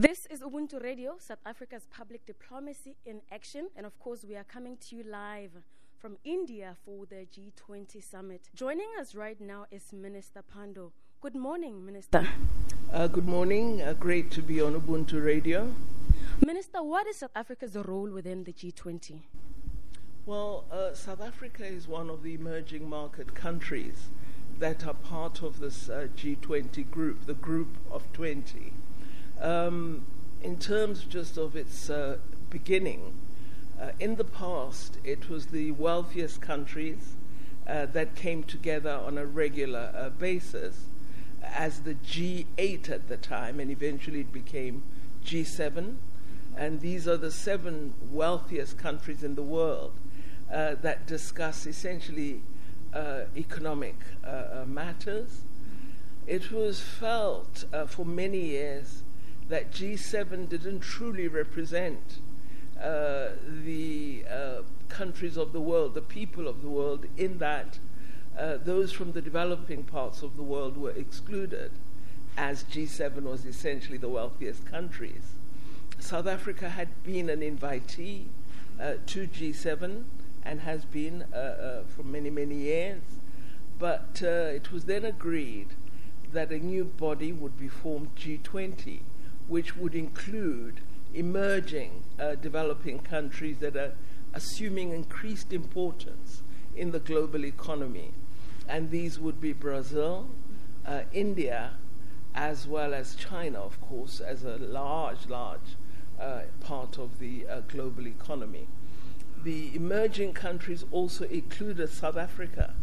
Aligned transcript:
This 0.00 0.26
is 0.26 0.42
Ubuntu 0.42 0.80
Radio, 0.80 1.16
South 1.18 1.40
Africa's 1.44 1.88
public 1.90 2.24
diplomacy 2.24 2.94
in 3.04 3.20
action. 3.32 3.68
And 3.76 3.84
of 3.84 3.98
course, 3.98 4.24
we 4.24 4.36
are 4.36 4.44
coming 4.44 4.76
to 4.76 4.94
you 4.94 5.02
live 5.02 5.50
from 5.98 6.18
India 6.22 6.76
for 6.84 7.04
the 7.06 7.26
G20 7.26 8.00
summit. 8.00 8.42
Joining 8.54 8.86
us 9.00 9.16
right 9.16 9.40
now 9.40 9.66
is 9.72 9.92
Minister 9.92 10.44
Pandor. 10.54 10.92
Good 11.20 11.34
morning, 11.34 11.84
Minister. 11.84 12.28
Uh, 12.92 13.08
good 13.08 13.26
morning. 13.26 13.82
Uh, 13.82 13.94
great 13.94 14.30
to 14.30 14.40
be 14.40 14.60
on 14.60 14.80
Ubuntu 14.80 15.20
Radio. 15.20 15.74
Minister, 16.46 16.80
what 16.80 17.08
is 17.08 17.16
South 17.16 17.34
Africa's 17.34 17.74
role 17.74 18.08
within 18.08 18.44
the 18.44 18.52
G20? 18.52 19.22
Well, 20.26 20.64
uh, 20.70 20.94
South 20.94 21.20
Africa 21.20 21.66
is 21.66 21.88
one 21.88 22.08
of 22.08 22.22
the 22.22 22.34
emerging 22.34 22.88
market 22.88 23.34
countries 23.34 24.06
that 24.60 24.86
are 24.86 24.94
part 24.94 25.42
of 25.42 25.58
this 25.58 25.88
uh, 25.88 26.06
G20 26.16 26.88
group, 26.88 27.26
the 27.26 27.34
group 27.34 27.76
of 27.90 28.04
20. 28.12 28.72
Um, 29.40 30.04
in 30.42 30.58
terms 30.58 31.04
just 31.04 31.36
of 31.36 31.54
its 31.54 31.90
uh, 31.90 32.18
beginning, 32.50 33.12
uh, 33.80 33.90
in 34.00 34.16
the 34.16 34.24
past, 34.24 34.98
it 35.04 35.28
was 35.28 35.46
the 35.46 35.70
wealthiest 35.72 36.40
countries 36.40 37.14
uh, 37.66 37.86
that 37.86 38.16
came 38.16 38.42
together 38.42 38.90
on 38.90 39.18
a 39.18 39.24
regular 39.24 39.92
uh, 39.94 40.08
basis 40.10 40.86
as 41.42 41.80
the 41.80 41.94
G8 41.94 42.90
at 42.90 43.08
the 43.08 43.16
time, 43.16 43.60
and 43.60 43.70
eventually 43.70 44.20
it 44.20 44.32
became 44.32 44.82
G7. 45.24 45.96
And 46.56 46.80
these 46.80 47.06
are 47.06 47.16
the 47.16 47.30
seven 47.30 47.94
wealthiest 48.10 48.78
countries 48.78 49.22
in 49.22 49.36
the 49.36 49.42
world 49.42 49.92
uh, 50.52 50.74
that 50.82 51.06
discuss 51.06 51.66
essentially 51.66 52.42
uh, 52.92 53.22
economic 53.36 53.94
matters. 54.66 55.42
It 56.26 56.50
was 56.50 56.80
felt 56.80 57.64
for 57.86 58.04
many 58.04 58.40
years 58.40 59.02
that 59.48 59.72
G7 59.72 60.48
didn't 60.48 60.80
truly 60.80 61.26
represent 61.26 62.18
uh, 62.80 63.30
the 63.64 64.24
uh, 64.30 64.62
countries 64.88 65.36
of 65.36 65.52
the 65.52 65.60
world, 65.60 65.94
the 65.94 66.02
people 66.02 66.46
of 66.46 66.62
the 66.62 66.68
world, 66.68 67.06
in 67.16 67.38
that 67.38 67.78
uh, 68.38 68.58
those 68.58 68.92
from 68.92 69.12
the 69.12 69.22
developing 69.22 69.82
parts 69.82 70.22
of 70.22 70.36
the 70.36 70.42
world 70.42 70.76
were 70.76 70.90
excluded, 70.90 71.72
as 72.36 72.62
G7 72.64 73.22
was 73.22 73.44
essentially 73.44 73.98
the 73.98 74.08
wealthiest 74.08 74.64
countries. 74.66 75.32
South 75.98 76.26
Africa 76.26 76.68
had 76.68 77.02
been 77.02 77.28
an 77.28 77.40
invitee 77.40 78.26
uh, 78.80 78.94
to 79.06 79.26
G7 79.26 80.04
and 80.44 80.60
has 80.60 80.84
been 80.84 81.24
uh, 81.32 81.36
uh, 81.36 81.82
for 81.84 82.04
many, 82.04 82.30
many 82.30 82.54
years, 82.54 83.02
but 83.78 84.22
it 84.22 84.70
was 84.70 84.84
then 84.84 85.04
agreed 85.04 85.68
that 86.32 86.52
a 86.52 86.58
new 86.58 86.84
body 86.84 87.32
would 87.32 87.58
be 87.58 87.68
formed, 87.68 88.14
G20 88.14 89.00
which 89.48 89.76
would 89.76 89.94
include 89.94 90.80
emerging 91.14 92.04
uh, 92.20 92.34
developing 92.36 92.98
countries 92.98 93.58
that 93.58 93.76
are 93.76 93.92
assuming 94.34 94.92
increased 94.92 95.52
importance 95.52 96.42
in 96.76 96.92
the 96.92 97.00
global 97.00 97.44
economy. 97.44 98.12
And 98.68 98.90
these 98.90 99.18
would 99.18 99.40
be 99.40 99.52
Brazil, 99.52 100.28
uh, 100.86 101.02
India, 101.12 101.72
as 102.34 102.66
well 102.66 102.94
as 102.94 103.14
China, 103.14 103.58
of 103.58 103.80
course, 103.80 104.20
as 104.20 104.44
a 104.44 104.58
large, 104.58 105.26
large 105.28 105.76
uh, 106.20 106.42
part 106.60 106.98
of 106.98 107.18
the 107.18 107.46
uh, 107.46 107.60
global 107.68 108.06
economy. 108.06 108.68
The 109.44 109.74
emerging 109.74 110.34
countries 110.34 110.84
also 110.90 111.24
included 111.24 111.88
South 111.90 112.16
Africa, 112.16 112.74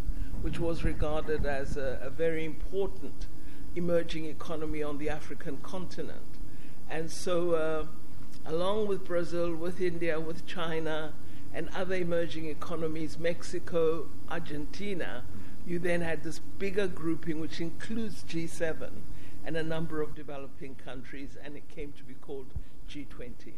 which 0.41 0.59
was 0.59 0.83
regarded 0.83 1.45
as 1.45 1.77
a, 1.77 1.99
a 2.02 2.09
very 2.09 2.43
important 2.43 3.27
emerging 3.75 4.25
economy 4.25 4.81
on 4.81 4.97
the 4.97 5.09
African 5.09 5.58
continent. 5.58 6.34
And 6.89 7.11
so, 7.11 7.52
uh, 7.52 7.86
along 8.45 8.88
with 8.88 9.05
Brazil, 9.05 9.55
with 9.55 9.81
India, 9.81 10.19
with 10.19 10.45
China, 10.45 11.14
and 11.53 11.69
other 11.75 11.95
emerging 11.95 12.47
economies, 12.47 13.17
Mexico, 13.17 14.08
Argentina, 14.30 15.23
you 15.65 15.80
then 15.80 16.02
had 16.02 16.23
this 16.23 16.39
bigger 16.39 16.87
grouping 16.87 17.39
which 17.39 17.59
includes 17.59 18.23
G7 18.23 18.89
and 19.45 19.55
a 19.55 19.64
number 19.64 20.02
of 20.02 20.15
developing 20.15 20.76
countries, 20.76 21.37
and 21.43 21.55
it 21.55 21.67
came 21.70 21.93
to 21.93 22.04
be 22.04 22.14
called 22.15 22.48
G20. 22.89 23.54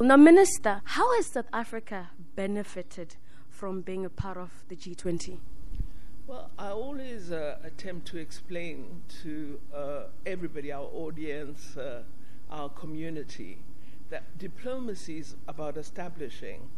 Now, 0.00 0.16
Minister, 0.16 0.82
how 0.84 1.14
has 1.16 1.26
South 1.26 1.46
Africa 1.52 2.10
benefited 2.34 3.16
from 3.48 3.82
being 3.82 4.04
a 4.04 4.10
part 4.10 4.36
of 4.36 4.64
the 4.68 4.74
G20? 4.74 5.38
Well, 6.26 6.50
I 6.58 6.70
always 6.70 7.30
uh, 7.30 7.58
attempt 7.62 8.08
to 8.08 8.18
explain 8.18 9.02
to 9.22 9.60
uh, 9.74 10.02
everybody, 10.26 10.72
our 10.72 10.88
audience, 10.92 11.76
uh, 11.76 12.02
our 12.52 12.68
community 12.68 13.58
that 14.10 14.38
diplomacy 14.38 15.18
is 15.18 15.36
about 15.48 15.78
establishing 15.78 16.68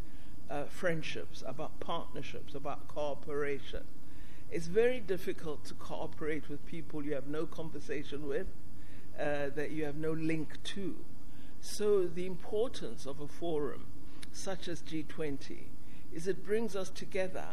uh, 0.48 0.64
friendships, 0.64 1.42
about 1.46 1.80
partnerships, 1.80 2.54
about 2.54 2.86
cooperation. 2.86 3.82
It's 4.50 4.68
very 4.68 5.00
difficult 5.00 5.64
to 5.64 5.74
cooperate 5.74 6.48
with 6.48 6.64
people 6.64 7.04
you 7.04 7.14
have 7.14 7.26
no 7.26 7.44
conversation 7.44 8.28
with, 8.28 8.46
uh, 9.18 9.50
that 9.56 9.72
you 9.72 9.84
have 9.84 9.96
no 9.96 10.12
link 10.12 10.62
to. 10.62 10.96
So, 11.60 12.06
the 12.06 12.26
importance 12.26 13.04
of 13.06 13.20
a 13.20 13.26
forum 13.26 13.86
such 14.32 14.68
as 14.68 14.82
G20 14.82 15.64
is 16.12 16.28
it 16.28 16.44
brings 16.44 16.76
us 16.76 16.90
together 16.90 17.48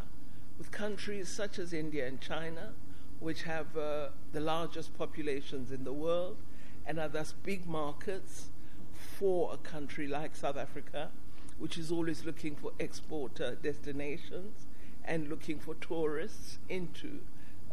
with 0.57 0.69
countries 0.71 1.27
such 1.27 1.57
as 1.57 1.73
India 1.73 2.07
and 2.07 2.21
China, 2.21 2.73
which 3.19 3.43
have 3.43 3.75
uh, 3.75 4.09
the 4.31 4.39
largest 4.39 4.95
populations 4.95 5.71
in 5.71 5.85
the 5.85 5.93
world, 5.93 6.37
and 6.85 6.99
are 6.99 7.07
thus 7.07 7.33
big 7.43 7.67
markets 7.67 8.49
for 8.93 9.53
a 9.53 9.57
country 9.57 10.07
like 10.07 10.35
South 10.35 10.57
Africa, 10.57 11.09
which 11.57 11.77
is 11.77 11.91
always 11.91 12.25
looking 12.25 12.55
for 12.55 12.71
export 12.79 13.39
uh, 13.39 13.55
destinations 13.55 14.65
and 15.05 15.29
looking 15.29 15.59
for 15.59 15.75
tourists 15.75 16.59
into 16.69 17.19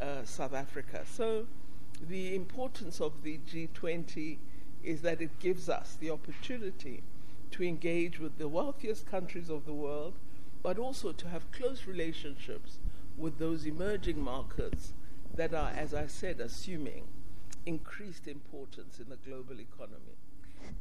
uh, 0.00 0.24
South 0.24 0.54
Africa. 0.54 1.04
So, 1.10 1.46
the 2.00 2.34
importance 2.34 3.00
of 3.00 3.22
the 3.22 3.38
G20 3.50 4.38
is 4.84 5.02
that 5.02 5.20
it 5.20 5.38
gives 5.40 5.68
us 5.68 5.96
the 5.98 6.10
opportunity 6.10 7.02
to 7.50 7.64
engage 7.64 8.20
with 8.20 8.38
the 8.38 8.48
wealthiest 8.48 9.06
countries 9.06 9.50
of 9.50 9.64
the 9.64 9.72
world, 9.72 10.14
but 10.62 10.78
also 10.78 11.12
to 11.12 11.28
have 11.28 11.50
close 11.50 11.86
relationships 11.86 12.78
with 13.16 13.38
those 13.38 13.66
emerging 13.66 14.22
markets 14.22 14.92
that 15.34 15.52
are, 15.54 15.70
as 15.70 15.92
I 15.92 16.06
said, 16.06 16.40
assuming 16.40 17.04
increased 17.68 18.26
importance 18.26 18.98
in 18.98 19.08
the 19.10 19.16
global 19.16 19.60
economy. 19.60 20.16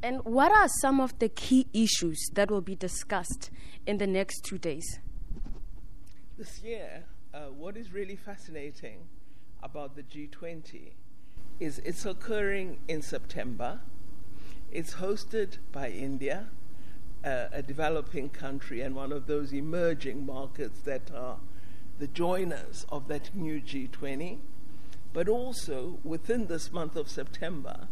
And 0.01 0.23
what 0.23 0.51
are 0.51 0.69
some 0.81 1.01
of 1.01 1.19
the 1.19 1.29
key 1.29 1.67
issues 1.73 2.19
that 2.33 2.49
will 2.49 2.61
be 2.61 2.75
discussed 2.75 3.51
in 3.85 3.97
the 3.97 4.07
next 4.07 4.45
two 4.45 4.57
days? 4.57 4.99
This 6.37 6.61
year, 6.63 7.03
uh, 7.33 7.47
what 7.47 7.75
is 7.77 7.91
really 7.91 8.15
fascinating 8.15 8.99
about 9.61 9.95
the 9.95 10.03
G20 10.03 10.93
is 11.59 11.79
it's 11.79 12.05
occurring 12.05 12.79
in 12.87 13.01
September. 13.01 13.81
It's 14.71 14.95
hosted 14.95 15.57
by 15.71 15.89
India, 15.89 16.47
uh, 17.23 17.47
a 17.51 17.61
developing 17.61 18.29
country 18.29 18.81
and 18.81 18.95
one 18.95 19.11
of 19.11 19.27
those 19.27 19.51
emerging 19.53 20.25
markets 20.25 20.79
that 20.81 21.11
are 21.13 21.37
the 21.99 22.07
joiners 22.07 22.85
of 22.89 23.07
that 23.07 23.35
new 23.35 23.59
G20. 23.59 24.39
But 25.13 25.27
also, 25.27 25.99
within 26.03 26.47
this 26.47 26.71
month 26.71 26.95
of 26.95 27.09
September, 27.09 27.87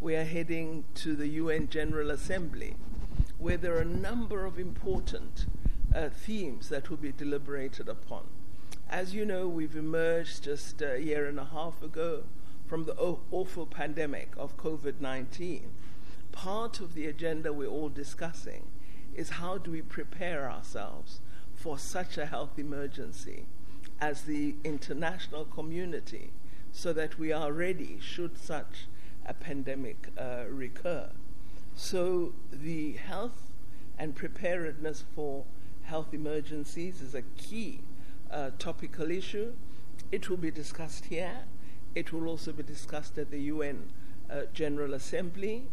we 0.00 0.16
are 0.16 0.24
heading 0.24 0.84
to 0.94 1.14
the 1.14 1.28
UN 1.28 1.68
General 1.68 2.10
Assembly, 2.10 2.76
where 3.38 3.56
there 3.56 3.76
are 3.76 3.82
a 3.82 3.84
number 3.84 4.46
of 4.46 4.58
important 4.58 5.46
uh, 5.94 6.08
themes 6.08 6.68
that 6.68 6.88
will 6.88 6.96
be 6.96 7.12
deliberated 7.12 7.88
upon. 7.88 8.26
As 8.88 9.14
you 9.14 9.24
know, 9.26 9.46
we've 9.46 9.76
emerged 9.76 10.44
just 10.44 10.80
a 10.80 11.00
year 11.00 11.26
and 11.26 11.38
a 11.38 11.44
half 11.44 11.82
ago 11.82 12.24
from 12.66 12.84
the 12.84 12.94
awful 12.96 13.66
pandemic 13.66 14.32
of 14.36 14.56
COVID 14.56 15.00
19. 15.00 15.70
Part 16.32 16.80
of 16.80 16.94
the 16.94 17.06
agenda 17.06 17.52
we're 17.52 17.66
all 17.66 17.88
discussing 17.88 18.68
is 19.14 19.30
how 19.30 19.58
do 19.58 19.70
we 19.72 19.82
prepare 19.82 20.50
ourselves 20.50 21.20
for 21.54 21.78
such 21.78 22.16
a 22.16 22.26
health 22.26 22.58
emergency 22.58 23.44
as 24.00 24.22
the 24.22 24.54
international 24.64 25.44
community 25.44 26.30
so 26.72 26.92
that 26.92 27.18
we 27.18 27.32
are 27.32 27.52
ready 27.52 27.98
should 28.00 28.38
such 28.38 28.86
a 29.26 29.34
pandemic 29.34 30.08
uh, 30.18 30.44
recur. 30.48 31.10
So, 31.74 32.34
the 32.52 32.92
health 32.92 33.50
and 33.98 34.14
preparedness 34.14 35.04
for 35.14 35.44
health 35.82 36.12
emergencies 36.12 37.00
is 37.00 37.14
a 37.14 37.22
key 37.22 37.80
uh, 38.30 38.50
topical 38.58 39.10
issue. 39.10 39.54
It 40.12 40.28
will 40.28 40.36
be 40.36 40.50
discussed 40.50 41.06
here. 41.06 41.44
It 41.94 42.12
will 42.12 42.28
also 42.28 42.52
be 42.52 42.62
discussed 42.62 43.18
at 43.18 43.30
the 43.30 43.40
UN 43.42 43.90
uh, 44.30 44.42
General 44.52 44.94
Assembly. 44.94 45.68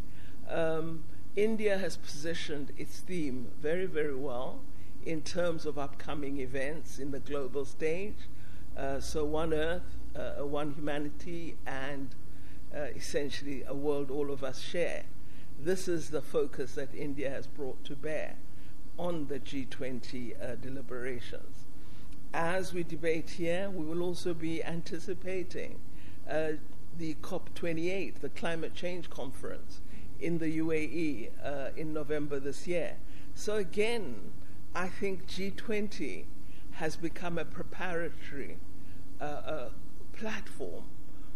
Um, 0.49 1.03
India 1.35 1.77
has 1.77 1.97
positioned 1.97 2.71
its 2.77 2.99
theme 2.99 3.51
very, 3.61 3.85
very 3.85 4.15
well 4.15 4.61
in 5.05 5.21
terms 5.21 5.65
of 5.65 5.77
upcoming 5.77 6.39
events 6.39 6.99
in 6.99 7.11
the 7.11 7.19
global 7.19 7.65
stage. 7.65 8.27
Uh, 8.75 8.99
so, 8.99 9.25
One 9.25 9.53
Earth 9.53 9.96
uh, 10.15 10.45
one 10.45 10.73
humanity 10.73 11.55
and 11.65 12.15
uh, 12.75 12.81
essentially 12.95 13.63
a 13.67 13.73
world 13.73 14.11
all 14.11 14.31
of 14.31 14.43
us 14.43 14.59
share. 14.59 15.03
this 15.59 15.87
is 15.87 16.09
the 16.11 16.21
focus 16.21 16.75
that 16.75 16.93
India 16.93 17.29
has 17.29 17.47
brought 17.47 17.83
to 17.83 17.95
bear 17.95 18.35
on 18.97 19.27
the 19.27 19.39
G20 19.39 20.41
uh, 20.41 20.55
deliberations. 20.55 21.65
As 22.33 22.73
we 22.73 22.83
debate 22.83 23.31
here, 23.31 23.69
we 23.69 23.85
will 23.85 24.01
also 24.01 24.33
be 24.33 24.63
anticipating 24.63 25.79
uh, 26.29 26.53
the 26.97 27.15
COP28, 27.15 28.19
the 28.19 28.29
climate 28.29 28.73
change 28.73 29.09
conference 29.09 29.81
in 30.19 30.39
the 30.39 30.57
UAE 30.57 31.29
uh, 31.43 31.69
in 31.75 31.93
November 31.93 32.39
this 32.39 32.67
year. 32.67 32.97
So, 33.35 33.55
again, 33.55 34.31
I 34.73 34.87
think 34.87 35.27
G20 35.27 36.25
has 36.71 36.95
become 36.95 37.37
a 37.37 37.45
preparatory 37.45 38.57
uh, 39.19 39.23
uh, 39.23 39.69
platform 40.17 40.83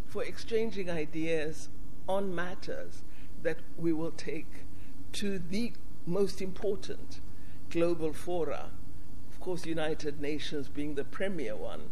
for 0.06 0.24
exchanging 0.24 0.90
ideas 0.90 1.68
on 2.08 2.34
matters 2.34 3.02
that 3.42 3.58
we 3.78 3.92
will 3.92 4.10
take 4.10 4.66
to 5.12 5.38
the 5.38 5.72
most 6.04 6.42
important 6.42 7.20
global 7.70 8.12
fora. 8.12 8.70
Of 9.30 9.40
course, 9.40 9.64
United 9.64 10.20
Nations 10.20 10.68
being 10.68 10.96
the 10.96 11.04
premier 11.04 11.56
one, 11.56 11.90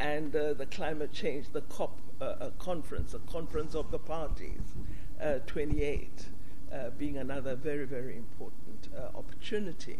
and 0.00 0.34
uh, 0.34 0.54
the 0.54 0.66
climate 0.66 1.12
change, 1.12 1.52
the 1.52 1.60
COP 1.62 2.00
uh, 2.20 2.24
uh, 2.24 2.50
conference, 2.58 3.12
the 3.12 3.18
Conference 3.20 3.74
of 3.74 3.90
the 3.90 3.98
Parties, 3.98 4.74
uh, 5.20 5.38
28, 5.46 6.26
uh, 6.72 6.90
being 6.96 7.16
another 7.16 7.56
very, 7.56 7.84
very 7.84 8.16
important 8.16 8.88
uh, 8.96 9.16
opportunity 9.16 9.98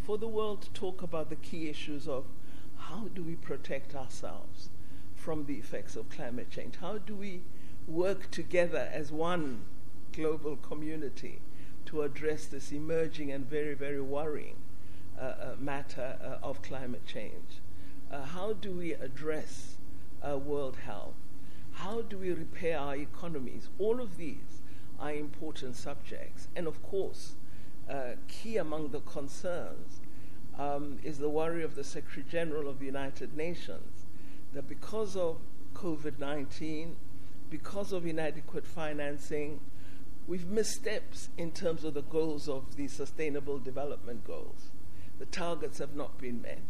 for 0.00 0.18
the 0.18 0.28
world 0.28 0.62
to 0.62 0.70
talk 0.70 1.02
about 1.02 1.30
the 1.30 1.36
key 1.36 1.68
issues 1.68 2.06
of 2.06 2.24
how 2.76 3.08
do 3.14 3.22
we 3.22 3.34
protect 3.34 3.94
ourselves 3.94 4.70
from 5.28 5.44
the 5.44 5.56
effects 5.56 5.94
of 5.94 6.08
climate 6.08 6.50
change? 6.50 6.76
How 6.80 6.96
do 6.96 7.14
we 7.14 7.42
work 7.86 8.30
together 8.30 8.88
as 8.90 9.12
one 9.12 9.60
global 10.10 10.56
community 10.56 11.42
to 11.84 12.00
address 12.00 12.46
this 12.46 12.72
emerging 12.72 13.30
and 13.30 13.44
very, 13.44 13.74
very 13.74 14.00
worrying 14.00 14.56
uh, 15.20 15.24
uh, 15.24 15.54
matter 15.58 16.16
uh, 16.24 16.42
of 16.42 16.62
climate 16.62 17.04
change? 17.04 17.60
Uh, 18.10 18.22
how 18.22 18.54
do 18.54 18.72
we 18.72 18.94
address 18.94 19.74
uh, 20.26 20.38
world 20.38 20.76
health? 20.86 21.16
How 21.72 22.00
do 22.00 22.16
we 22.16 22.30
repair 22.32 22.78
our 22.78 22.96
economies? 22.96 23.68
All 23.78 24.00
of 24.00 24.16
these 24.16 24.62
are 24.98 25.12
important 25.12 25.76
subjects. 25.76 26.48
And 26.56 26.66
of 26.66 26.82
course, 26.82 27.34
uh, 27.86 28.12
key 28.28 28.56
among 28.56 28.92
the 28.92 29.00
concerns 29.00 30.00
um, 30.58 30.98
is 31.04 31.18
the 31.18 31.28
worry 31.28 31.62
of 31.62 31.74
the 31.74 31.84
Secretary 31.84 32.24
General 32.26 32.66
of 32.66 32.78
the 32.78 32.86
United 32.86 33.36
Nations 33.36 33.97
that 34.58 34.66
because 34.66 35.14
of 35.14 35.36
COVID 35.74 36.18
19, 36.18 36.96
because 37.48 37.92
of 37.92 38.04
inadequate 38.04 38.66
financing, 38.66 39.60
we've 40.26 40.48
missed 40.48 40.72
steps 40.72 41.28
in 41.38 41.52
terms 41.52 41.84
of 41.84 41.94
the 41.94 42.02
goals 42.02 42.48
of 42.48 42.74
the 42.74 42.88
Sustainable 42.88 43.60
Development 43.60 44.26
Goals. 44.26 44.70
The 45.20 45.26
targets 45.26 45.78
have 45.78 45.94
not 45.94 46.18
been 46.18 46.42
met. 46.42 46.62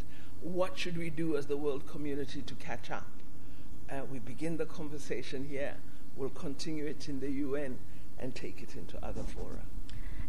What 0.42 0.76
should 0.76 0.98
we 0.98 1.08
do 1.08 1.34
as 1.38 1.46
the 1.46 1.56
world 1.56 1.86
community 1.86 2.42
to 2.42 2.54
catch 2.56 2.90
up? 2.90 3.08
Uh, 3.90 4.02
we 4.12 4.18
begin 4.18 4.58
the 4.58 4.66
conversation 4.66 5.46
here. 5.48 5.76
We'll 6.14 6.28
continue 6.28 6.84
it 6.84 7.08
in 7.08 7.20
the 7.20 7.30
UN 7.30 7.78
and 8.18 8.34
take 8.34 8.62
it 8.62 8.76
into 8.76 9.02
other 9.02 9.22
fora. 9.22 9.62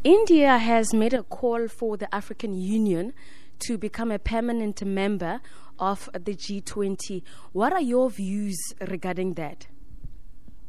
India 0.06 0.58
has 0.58 0.94
made 0.94 1.14
a 1.14 1.24
call 1.24 1.68
for 1.68 1.98
the 1.98 2.14
African 2.16 2.54
Union 2.54 3.12
to 3.60 3.78
become 3.78 4.12
a 4.12 4.20
permanent 4.20 4.82
member 4.86 5.42
of 5.80 6.10
the 6.14 6.36
G20. 6.36 7.24
What 7.54 7.74
are 7.74 7.82
your 7.82 8.10
views 8.10 8.58
regarding 8.88 9.34
that? 9.34 9.68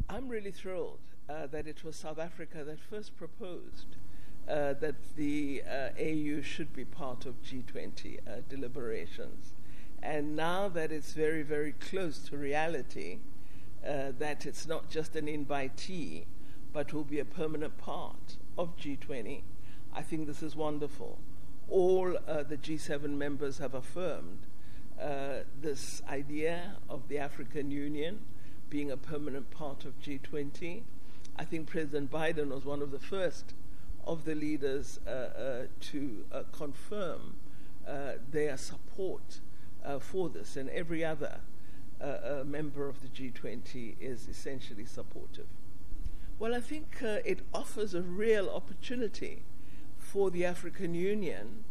I'm 0.09 0.29
really 0.29 0.51
thrilled 0.51 0.99
uh, 1.29 1.47
that 1.49 1.67
it 1.67 1.85
was 1.85 1.97
South 1.97 2.19
Africa 2.19 2.65
that 2.65 2.81
first 2.81 3.17
proposed 3.17 3.97
uh, 4.49 4.75
that 4.75 4.97
the 5.17 5.63
uh, 5.69 5.91
AU 5.99 6.43
should 6.43 6.73
be 6.75 6.85
part 6.85 7.27
of 7.27 7.41
G20 7.43 8.19
uh, 8.19 8.41
deliberations. 8.49 9.53
And 10.03 10.35
now 10.35 10.69
that 10.69 10.91
it's 10.91 11.13
very, 11.13 11.43
very 11.43 11.73
close 11.73 12.19
to 12.31 12.37
reality, 12.37 13.19
uh, 13.87 14.13
that 14.19 14.47
it's 14.47 14.67
not 14.67 14.91
just 14.91 15.15
an 15.15 15.27
invitee, 15.27 16.25
but 16.73 16.93
will 16.93 17.05
be 17.05 17.19
a 17.19 17.25
permanent 17.25 17.77
part 17.79 18.37
of 18.57 18.77
G20, 18.77 19.43
I 19.95 20.03
think 20.03 20.27
this 20.27 20.43
is 20.43 20.55
wonderful. 20.55 21.19
All 21.69 22.17
uh, 22.27 22.43
the 22.43 22.57
G7 22.57 23.11
members 23.11 23.59
have 23.59 23.75
affirmed 23.75 24.47
uh, 25.01 25.45
this 25.61 26.03
idea 26.09 26.77
of 26.89 27.09
the 27.09 27.19
African 27.19 27.71
Union 27.71 28.21
being 28.69 28.91
a 28.91 28.97
permanent 28.97 29.51
part 29.51 29.85
of 29.85 30.01
G20. 30.01 30.83
I 31.37 31.45
think 31.45 31.69
President 31.69 32.11
Biden 32.11 32.49
was 32.51 32.65
one 32.65 32.83
of 32.83 32.91
the 32.91 32.99
first 32.99 33.55
of 34.07 34.25
the 34.25 34.35
leaders 34.35 35.01
uh, 35.07 35.11
uh, 35.11 35.63
to 35.81 36.25
uh, 36.33 36.43
confirm 36.53 37.37
uh, 37.87 38.13
their 38.31 38.57
support 38.57 39.41
for 39.99 40.29
this, 40.29 40.59
and 40.59 40.69
every 40.71 41.03
other 41.03 41.41
member 42.45 42.87
of 42.87 43.01
the 43.01 43.09
G20 43.09 43.97
is 43.99 44.29
essentially 44.29 44.85
supportive. 44.85 45.47
Well, 46.39 46.55
I 46.55 46.61
think 46.61 46.99
it 47.01 47.41
offers 47.55 47.95
a 47.95 48.03
real 48.03 48.51
opportunity 48.51 49.43
for 49.97 50.31
the 50.31 50.45
African 50.45 50.95
Union 50.95 51.65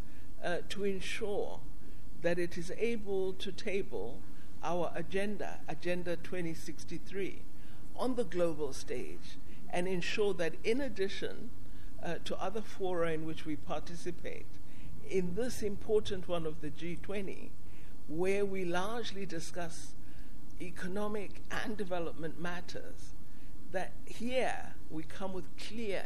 to 0.70 0.84
ensure 0.84 1.60
that 2.21 2.39
it 2.39 2.57
is 2.57 2.71
able 2.77 3.33
to 3.33 3.51
table 3.51 4.19
our 4.63 4.92
agenda, 4.94 5.60
Agenda 5.68 6.18
2063, 6.18 7.42
on 7.95 8.16
the 8.16 8.24
global 8.24 8.74
stage 8.74 9.38
and 9.71 9.88
ensure 9.88 10.33
that 10.33 10.56
in 10.63 10.81
addition 10.81 11.50
uh, 12.04 12.16
to 12.25 12.38
other 12.42 12.62
fora 12.62 13.12
in 13.12 13.25
which 13.25 13.45
we 13.45 13.56
participate, 13.56 14.45
in 15.10 15.36
this 15.36 15.62
important 15.62 16.27
one 16.27 16.45
of 16.45 16.62
the 16.62 16.69
G20, 16.69 17.50
where 18.07 18.45
we 18.45 18.66
largely 18.66 19.25
discuss 19.25 19.94
economic 20.62 21.42
and 21.51 21.77
development 21.77 22.39
matters, 22.39 23.13
that 23.71 23.92
here 24.06 24.74
we 24.89 25.04
come 25.04 25.33
with 25.33 25.45
clear 25.57 26.04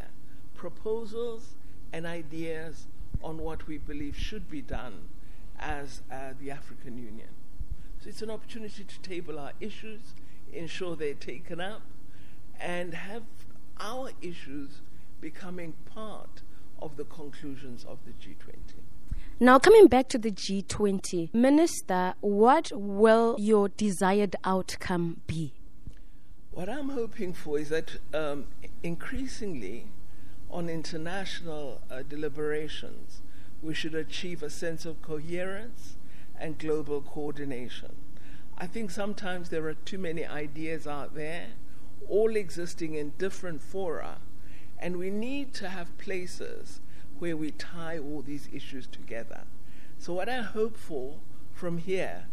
proposals 0.56 1.56
and 1.92 2.06
ideas 2.06 2.86
on 3.24 3.38
what 3.38 3.68
we 3.68 3.78
believe 3.78 4.18
should 4.18 4.50
be 4.50 4.62
done 4.62 5.10
as 5.64 6.02
uh, 6.12 6.34
the 6.40 6.52
African 6.52 6.98
Union. 6.98 7.30
So 8.02 8.10
it's 8.10 8.22
an 8.22 8.30
opportunity 8.30 8.84
to 8.84 9.00
table 9.00 9.40
our 9.40 9.54
issues, 9.62 10.14
ensure 10.52 10.96
they're 10.96 11.14
taken 11.14 11.62
up, 11.62 11.82
and 12.60 12.94
have 12.94 13.24
our 13.80 14.12
issues 14.22 14.82
becoming 15.22 15.74
part 15.86 16.42
of 16.80 16.98
the 16.98 17.06
conclusions 17.06 17.86
of 17.86 18.00
the 18.06 18.12
G20. 18.12 18.84
Now, 19.40 19.58
coming 19.58 19.88
back 19.88 20.10
to 20.10 20.18
the 20.18 20.32
G20, 20.32 21.34
Minister, 21.34 22.14
what 22.20 22.72
will 22.74 23.36
your 23.40 23.70
desired 23.70 24.36
outcome 24.44 25.22
be? 25.26 25.54
What 26.52 26.70
I'm 26.70 26.90
hoping 26.90 27.34
for 27.34 27.58
is 27.58 27.70
that 27.70 27.98
um, 28.14 28.46
increasingly 28.84 29.88
on 30.52 30.70
international 30.70 31.82
uh, 31.90 32.04
deliberations, 32.04 33.22
we 33.64 33.74
should 33.74 33.96
achieve 33.96 34.44
a 34.44 34.50
sense 34.50 34.86
of 34.86 35.02
coherence 35.02 35.96
and 36.38 36.60
global 36.60 37.02
coordination. 37.02 37.96
I 38.58 38.68
think 38.68 38.92
sometimes 38.92 39.50
there 39.50 39.68
are 39.68 39.74
too 39.74 39.98
many 39.98 40.26
ideas 40.26 40.86
out 40.86 41.16
there, 41.16 41.48
all 42.08 42.36
existing 42.36 42.96
in 42.96 43.14
different 43.18 43.62
fora, 43.62 44.18
and 44.78 44.98
we 44.98 45.10
need 45.10 45.54
to 45.56 45.70
have 45.70 45.98
places 45.98 46.82
where 47.20 47.38
we 47.38 47.52
tie 47.52 47.98
all 47.98 48.22
these 48.22 48.50
issues 48.52 48.86
together. 48.86 49.44
So, 49.98 50.14
what 50.14 50.28
I 50.28 50.42
hope 50.42 50.76
for 50.76 51.20
from 51.54 51.78
here 51.78 52.26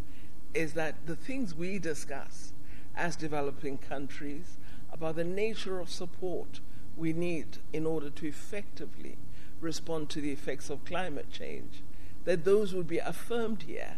is 0.52 0.72
that 0.72 1.06
the 1.06 1.14
things 1.14 1.54
we 1.54 1.78
discuss 1.78 2.52
as 2.96 3.14
developing 3.14 3.78
countries 3.78 4.58
about 4.92 5.14
the 5.14 5.25
nature 5.25 5.78
of 5.78 5.88
support 5.88 6.58
we 6.96 7.12
need 7.12 7.58
in 7.72 7.87
order 7.87 8.10
to 8.10 8.26
effectively 8.26 9.16
respond 9.61 10.09
to 10.11 10.21
the 10.21 10.33
effects 10.33 10.71
of 10.71 10.85
climate 10.85 11.31
change, 11.31 11.83
that 12.25 12.45
those 12.45 12.75
would 12.75 12.87
be 12.87 12.99
affirmed 12.99 13.62
here 13.62 13.97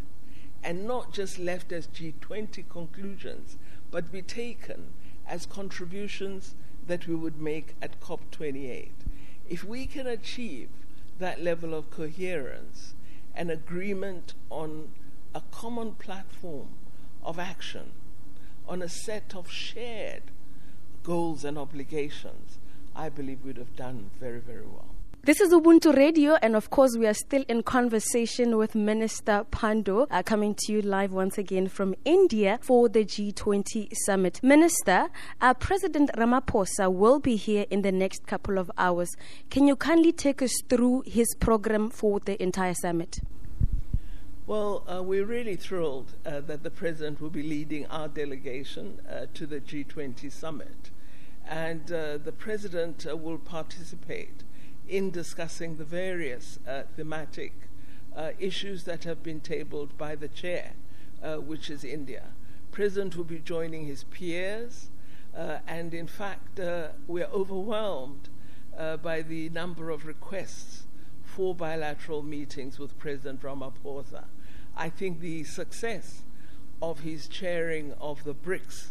and 0.63 0.87
not 0.87 1.13
just 1.13 1.39
left 1.39 1.73
as 1.73 1.89
G20 1.89 2.69
conclusions, 2.69 3.57
but 3.91 4.13
be 4.13 4.23
taken 4.23 4.93
as 5.27 5.47
contributions 5.47 6.55
that 6.87 7.07
we 7.07 7.15
would 7.15 7.41
make 7.41 7.75
at 7.83 8.01
COP28. 8.01 8.91
If 9.49 9.65
we 9.65 9.87
can 9.87 10.07
achieve 10.07 10.69
that 11.19 11.43
level 11.43 11.75
of 11.75 11.91
coherence 11.91 12.95
and 13.35 13.51
agreement 13.51 14.35
on 14.51 14.91
a 15.35 15.43
common 15.51 15.93
platform 15.95 16.69
of 17.25 17.39
action, 17.39 17.93
on 18.69 18.83
a 18.83 18.89
set 18.89 19.35
of 19.35 19.51
shared 19.51 20.23
goals 21.03 21.45
and 21.45 21.59
obligations, 21.59 22.59
I 22.95 23.09
believe 23.09 23.45
we'd 23.45 23.57
have 23.57 23.77
done 23.77 24.11
very, 24.21 24.41
very 24.41 24.67
well. 24.67 24.92
This 25.25 25.41
is 25.41 25.53
Ubuntu 25.53 25.97
Radio, 25.97 26.37
and 26.43 26.57
of 26.57 26.71
course, 26.71 26.97
we 26.99 27.07
are 27.07 27.15
still 27.15 27.45
in 27.47 27.63
conversation 27.63 28.57
with 28.57 28.75
Minister 28.75 29.47
Pandor, 29.53 30.09
uh, 30.11 30.21
coming 30.25 30.57
to 30.57 30.73
you 30.73 30.83
live 30.83 31.13
once 31.13 31.39
again 31.39 31.69
from 31.69 31.95
India 32.05 32.59
for 32.61 32.89
the 32.89 33.05
G20 33.05 33.95
summit. 34.05 34.41
Minister, 34.43 35.11
uh, 35.41 35.55
President 35.55 36.11
Ramaphosa 36.19 36.93
will 36.93 37.21
be 37.21 37.37
here 37.37 37.67
in 37.71 37.83
the 37.83 37.93
next 37.93 38.27
couple 38.27 38.59
of 38.59 38.69
hours. 38.77 39.15
Can 39.49 39.69
you 39.69 39.77
kindly 39.77 40.11
take 40.11 40.43
us 40.43 40.61
through 40.69 41.05
his 41.07 41.33
program 41.39 41.89
for 41.89 42.19
the 42.19 42.43
entire 42.43 42.75
summit? 42.75 43.21
Well, 44.49 44.85
uh, 44.93 45.05
we're 45.05 45.25
really 45.25 45.55
thrilled 45.55 46.17
uh, 46.27 46.41
that 46.41 46.65
the 46.65 46.71
President 46.71 47.21
will 47.21 47.31
be 47.31 47.45
leading 47.45 47.87
our 47.87 48.09
delegation 48.09 48.99
uh, 49.09 49.27
to 49.35 49.47
the 49.47 49.61
G20 49.61 50.33
summit. 50.33 50.91
And 51.49 51.93
uh, 51.93 52.19
the 52.19 52.33
President 52.33 53.07
will 53.23 53.39
participate 53.39 54.43
in 54.89 55.11
discussing 55.11 55.77
the 55.77 55.85
various 55.85 56.59
uh, 56.67 56.83
thematic 56.97 57.53
uh, 58.17 58.31
issues 58.39 58.85
that 58.85 59.05
have 59.05 59.23
been 59.23 59.41
tabled 59.41 59.97
by 59.97 60.15
the 60.15 60.29
chair, 60.29 60.73
uh, 61.23 61.37
which 61.37 61.71
is 61.71 61.85
India. 61.85 62.25
President 62.71 63.17
will 63.17 63.25
be 63.25 63.39
joining 63.39 63.87
his 63.87 64.05
peers, 64.05 64.91
uh, 65.37 65.59
and 65.67 65.95
in 65.95 66.07
fact, 66.07 66.61
uh, 66.61 66.89
we 67.07 67.23
are 67.23 67.31
overwhelmed 67.31 68.29
uh, 68.77 68.97
by 68.97 69.23
the 69.23 69.49
number 69.51 69.91
of 69.91 70.07
requests 70.07 70.85
for 71.25 71.55
bilateral 71.55 72.23
meetings 72.23 72.79
with 72.79 72.99
President 72.99 73.41
Ramaphosa. 73.43 74.25
I 74.77 74.89
think 74.89 75.21
the 75.21 75.45
success 75.45 76.23
of 76.81 77.01
his 77.01 77.29
chairing 77.29 77.93
of 78.01 78.25
the 78.25 78.35
BRICS 78.35 78.91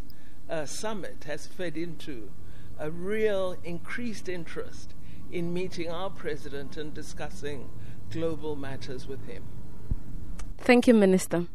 summit 0.66 1.24
has 1.26 1.48
fed 1.48 1.78
into 1.78 2.30
a 2.78 2.90
real 2.90 3.56
increased 3.64 4.28
interest 4.28 4.94
in 5.32 5.54
meeting 5.54 5.90
our 5.90 6.10
president 6.10 6.78
and 6.78 6.94
discussing 6.94 7.70
global 8.10 8.56
matters 8.56 9.08
with 9.08 9.26
him. 9.26 9.44
Thank 10.58 10.88
you, 10.88 10.94
Minister. 10.94 11.48